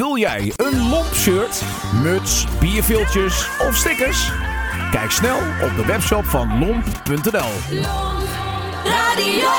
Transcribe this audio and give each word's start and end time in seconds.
Wil 0.00 0.16
jij 0.16 0.52
een 0.56 0.88
lomp 0.88 1.14
shirt, 1.14 1.62
muts, 2.02 2.46
bierviltjes 2.60 3.48
of 3.58 3.76
stickers? 3.76 4.30
Kijk 4.90 5.10
snel 5.10 5.36
op 5.36 5.76
de 5.76 5.84
webshop 5.86 6.24
van 6.24 6.58
lomp.nl. 6.58 7.80
Radio. 8.84 9.50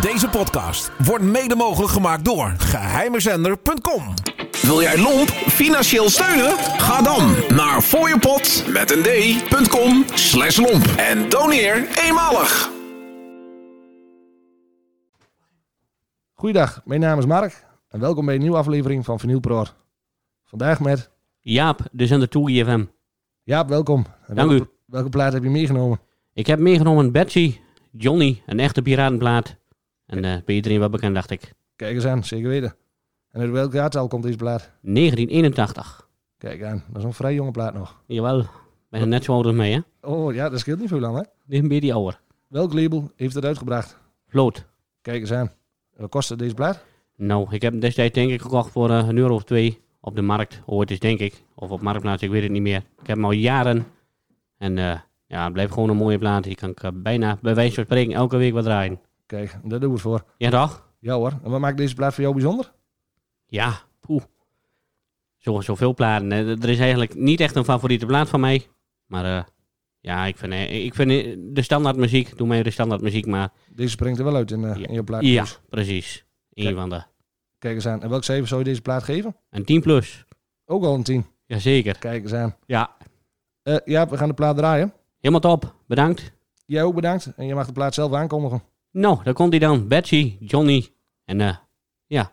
Deze 0.00 0.28
podcast 0.28 0.90
wordt 0.98 1.24
mede 1.24 1.54
mogelijk 1.54 1.92
gemaakt 1.92 2.24
door 2.24 2.54
geheimezender.com. 2.58 4.14
Wil 4.62 4.80
jij 4.80 4.98
Lomp 4.98 5.28
financieel 5.30 6.10
steunen? 6.10 6.56
Ga 6.58 7.02
dan 7.02 7.34
naar 7.48 7.80
fooiepot 7.80 8.64
met 8.68 8.90
een 8.90 9.02
d.com 9.02 10.04
slash 10.14 10.56
lomp 10.56 10.86
en 10.96 11.28
doneer 11.28 11.88
eenmalig. 12.04 12.70
Goeiedag, 16.34 16.80
mijn 16.84 17.00
naam 17.00 17.18
is 17.18 17.26
Mark 17.26 17.72
en 17.94 18.00
welkom 18.00 18.24
bij 18.26 18.34
een 18.34 18.40
nieuwe 18.40 18.56
aflevering 18.56 19.04
van 19.04 19.20
Vinyl 19.20 19.40
Pro. 19.40 19.64
Vandaag 20.44 20.80
met 20.80 21.10
Jaap, 21.40 21.80
de 21.92 22.06
zender 22.06 22.28
Toei 22.28 22.64
FM. 22.64 22.84
Jaap, 23.42 23.68
welkom. 23.68 24.04
En 24.26 24.34
Dank 24.34 24.50
welke, 24.50 24.64
u. 24.64 24.68
welke 24.86 25.08
plaat 25.08 25.32
heb 25.32 25.42
je 25.42 25.50
meegenomen? 25.50 26.00
Ik 26.32 26.46
heb 26.46 26.58
meegenomen 26.58 27.12
Betsy, 27.12 27.58
Johnny, 27.90 28.42
een 28.46 28.60
echte 28.60 28.82
piratenplaat. 28.82 29.56
En 30.06 30.24
eh 30.24 30.36
bij 30.44 30.54
iedereen 30.54 30.78
wel 30.78 30.88
bekend, 30.88 31.14
dacht 31.14 31.30
ik. 31.30 31.52
Kijk 31.76 31.94
eens 31.94 32.04
aan, 32.06 32.24
zeker 32.24 32.48
weten. 32.48 32.74
En 33.30 33.40
uit 33.40 33.50
welk 33.50 33.72
jaartal 33.72 34.08
komt 34.08 34.22
deze 34.22 34.36
plaat? 34.36 34.70
1981. 34.80 36.08
Kijk 36.38 36.62
aan, 36.62 36.84
dat 36.88 36.98
is 36.98 37.04
een 37.04 37.12
vrij 37.12 37.34
jonge 37.34 37.50
plaat 37.50 37.74
nog. 37.74 38.02
Jawel, 38.06 38.44
ben 38.88 39.08
net 39.08 39.24
zo 39.24 39.32
oud 39.32 39.46
als 39.46 39.54
mij, 39.54 39.72
hè? 39.72 40.08
Oh 40.08 40.34
ja, 40.34 40.48
dat 40.48 40.60
scheelt 40.60 40.78
niet 40.78 40.88
veel 40.88 41.00
lang 41.00 41.16
hè. 41.16 41.22
Dit 41.22 41.32
is 41.46 41.58
een 41.58 41.68
beetje 41.68 41.92
ouder. 41.92 42.20
Welk 42.48 42.72
label 42.72 43.10
heeft 43.16 43.34
het 43.34 43.44
uitgebracht? 43.44 43.98
Vloot. 44.26 44.66
Kijk 45.02 45.20
eens 45.20 45.32
aan. 45.32 45.52
Wat 45.96 46.10
kostte 46.10 46.36
deze 46.36 46.54
plaat? 46.54 46.84
Nou, 47.16 47.46
ik 47.54 47.62
heb 47.62 47.72
hem 47.72 47.80
destijds 47.80 48.14
denk 48.14 48.30
ik 48.30 48.40
gekocht 48.42 48.70
voor 48.70 48.90
eh, 48.90 49.08
een 49.08 49.16
euro 49.16 49.34
of 49.34 49.44
twee 49.44 49.80
op 50.00 50.14
de 50.16 50.22
markt. 50.22 50.62
Ooit 50.66 50.90
is 50.90 50.98
denk 50.98 51.18
ik. 51.18 51.42
Of 51.54 51.70
op 51.70 51.80
Marktplaats, 51.80 52.22
ik 52.22 52.30
weet 52.30 52.42
het 52.42 52.50
niet 52.52 52.62
meer. 52.62 52.76
Ik 53.00 53.06
heb 53.06 53.16
hem 53.16 53.24
al 53.24 53.30
jaren. 53.32 53.86
En 54.58 54.78
eh, 54.78 54.98
ja, 55.26 55.44
het 55.44 55.52
blijft 55.52 55.72
gewoon 55.72 55.88
een 55.88 55.96
mooie 55.96 56.18
plaat. 56.18 56.44
Die 56.44 56.54
kan 56.54 56.70
ik 56.70 56.82
eh, 56.82 56.90
bijna, 56.94 57.38
bij 57.42 57.54
wijze 57.54 57.74
van 57.74 57.84
spreken, 57.84 58.12
elke 58.14 58.36
week 58.36 58.52
wat 58.52 58.64
draaien. 58.64 59.00
Kijk, 59.26 59.58
daar 59.64 59.80
doen 59.80 59.88
we 59.88 59.94
het 59.94 60.00
voor. 60.04 60.24
Ja 60.38 60.50
toch? 60.50 60.88
Ja 61.00 61.14
hoor. 61.14 61.32
En 61.42 61.50
wat 61.50 61.60
maakt 61.60 61.76
deze 61.76 61.94
plaat 61.94 62.14
voor 62.14 62.22
jou 62.22 62.34
bijzonder? 62.34 62.72
Ja, 63.46 63.80
poeh. 64.00 64.22
Zo, 65.38 65.60
zoveel 65.60 65.94
platen. 65.94 66.30
hè. 66.30 66.50
Er 66.62 66.68
is 66.68 66.78
eigenlijk 66.78 67.14
niet 67.14 67.40
echt 67.40 67.54
een 67.56 67.64
favoriete 67.64 68.06
plaat 68.06 68.28
van 68.28 68.40
mij. 68.40 68.66
Maar 69.06 69.48
ja, 70.00 70.24
ik 70.24 70.36
vind, 70.36 70.52
ik 70.70 70.94
vind 70.94 71.10
de 71.56 71.62
standaard 71.62 71.96
muziek, 71.96 72.36
doe 72.36 72.46
mij 72.46 72.62
de 72.62 72.70
standaard 72.70 73.00
muziek 73.00 73.26
maar. 73.26 73.52
Deze 73.74 73.90
springt 73.90 74.18
er 74.18 74.24
wel 74.24 74.36
uit 74.36 74.50
in, 74.50 74.60
Ja. 74.60 74.74
in 74.74 74.92
je 74.94 75.04
plaat. 75.04 75.22
Ja, 75.24 75.44
precies. 75.68 76.24
Eén 76.54 76.64
Kijk. 76.64 76.76
van 76.76 76.88
de. 76.88 77.02
Kijk 77.58 77.74
eens 77.74 77.86
aan. 77.86 78.02
En 78.02 78.08
welk 78.08 78.24
cijfer 78.24 78.48
zou 78.48 78.60
je 78.60 78.66
deze 78.66 78.80
plaat 78.82 79.02
geven? 79.02 79.36
Een 79.50 79.64
10 79.64 79.80
plus. 79.80 80.24
Ook 80.64 80.84
al 80.84 80.94
een 80.94 81.02
10. 81.02 81.26
Jazeker. 81.46 81.98
Kijk 81.98 82.22
eens 82.22 82.32
aan. 82.32 82.56
Ja, 82.66 82.96
Eh 83.62 83.76
ja, 83.84 84.08
we 84.08 84.16
gaan 84.16 84.28
de 84.28 84.34
plaat 84.34 84.56
draaien. 84.56 84.92
helemaal 85.20 85.40
top. 85.56 85.74
Bedankt. 85.86 86.32
Jij 86.66 86.82
ook 86.82 86.94
bedankt. 86.94 87.32
En 87.36 87.46
je 87.46 87.54
mag 87.54 87.66
de 87.66 87.72
plaat 87.72 87.94
zelf 87.94 88.12
aankondigen. 88.12 88.62
Nou, 88.90 89.22
daar 89.22 89.34
komt 89.34 89.50
hij 89.50 89.58
dan. 89.58 89.88
Betsy, 89.88 90.36
Johnny. 90.40 90.88
En 91.24 91.40
eh, 91.40 91.56
ja, 92.06 92.32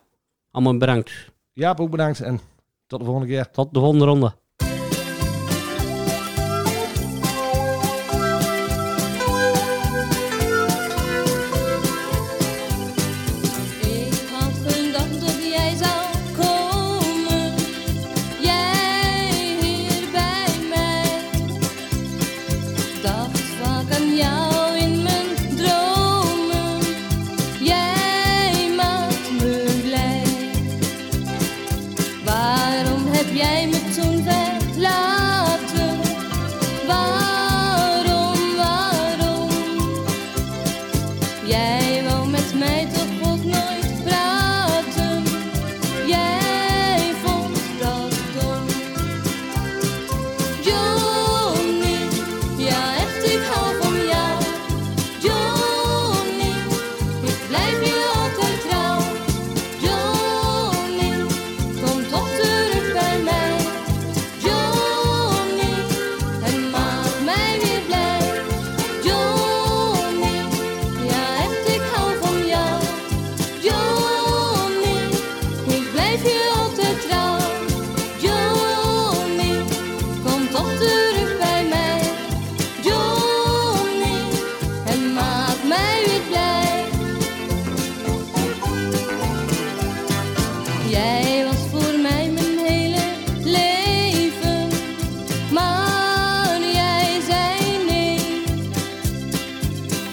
allemaal 0.52 0.78
bedankt. 0.78 1.32
Jaap 1.52 1.80
ook 1.80 1.90
bedankt 1.90 2.20
en 2.22 2.40
tot 2.88 3.00
de 3.00 3.06
volgende 3.06 3.28
keer. 3.30 3.52
Tot 3.52 3.74
de 3.74 3.80
volgende 3.80 4.06
ronde. 4.06 4.34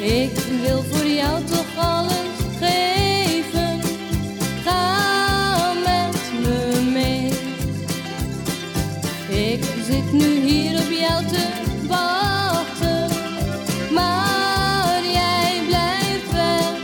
Ik 0.08 0.38
wil 0.62 0.84
voor 0.91 1.06
jou 1.06 1.44
toch 1.44 1.76
alles 1.76 2.38
geven. 2.60 3.80
Ga 4.64 5.72
met 5.72 6.16
me 6.42 6.91
mee. 6.92 7.28
Ik 9.52 9.64
zit 9.86 10.12
nu 10.12 10.41
hier 10.41 10.80
op 10.80 10.91
jou 10.91 11.24
te 11.26 11.48
wachten, 11.86 13.10
maar 13.94 15.00
jij 15.12 15.62
blijft 15.66 16.32
weg. 16.32 16.76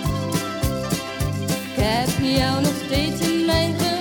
Ik 1.48 1.82
heb 1.82 2.08
jou 2.20 2.62
nog 2.62 2.74
steeds 2.86 3.20
in 3.20 3.44
mijn. 3.44 3.93